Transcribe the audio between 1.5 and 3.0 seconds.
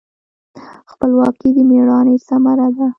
د میړانې ثمره ده.